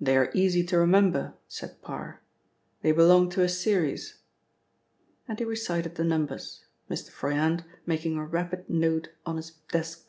"They 0.00 0.16
are 0.16 0.32
easy 0.34 0.66
to 0.66 0.78
remember," 0.78 1.34
said 1.46 1.80
Parr, 1.80 2.20
"they 2.82 2.90
belong 2.90 3.30
to 3.30 3.44
a 3.44 3.48
series," 3.48 4.18
and 5.28 5.38
he 5.38 5.44
recited 5.44 5.94
the 5.94 6.02
numbers, 6.02 6.64
Mr. 6.90 7.10
Froyant 7.12 7.62
making 7.86 8.16
a 8.18 8.24
rapid 8.26 8.68
note 8.68 9.10
on 9.24 9.36
his 9.36 9.52
desk 9.70 9.98
pad. 9.98 9.98